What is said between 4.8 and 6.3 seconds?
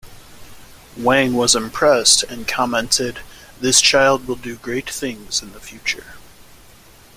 things in the future.